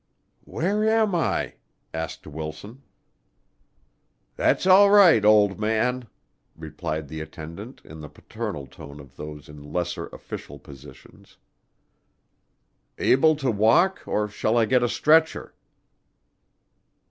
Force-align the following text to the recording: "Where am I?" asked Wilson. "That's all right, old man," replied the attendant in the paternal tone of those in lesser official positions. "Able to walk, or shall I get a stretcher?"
"Where 0.45 0.83
am 0.89 1.13
I?" 1.13 1.57
asked 1.93 2.25
Wilson. 2.25 2.81
"That's 4.35 4.65
all 4.65 4.89
right, 4.89 5.23
old 5.23 5.59
man," 5.59 6.07
replied 6.55 7.07
the 7.07 7.21
attendant 7.21 7.81
in 7.85 7.99
the 7.99 8.09
paternal 8.09 8.65
tone 8.65 8.99
of 8.99 9.15
those 9.15 9.47
in 9.47 9.61
lesser 9.71 10.07
official 10.07 10.57
positions. 10.57 11.37
"Able 12.97 13.35
to 13.35 13.51
walk, 13.51 14.01
or 14.07 14.27
shall 14.27 14.57
I 14.57 14.65
get 14.65 14.81
a 14.81 14.89
stretcher?" 14.89 15.53